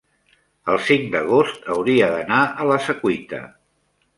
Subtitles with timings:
[0.75, 3.47] el cinc d'agost hauria d'anar a la Secuita.